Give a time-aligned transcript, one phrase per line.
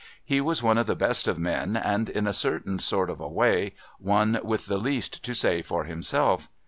[0.25, 3.27] He was one of the best of men, and, in a certain sort of a
[3.29, 6.49] way, one with the least to say for himself.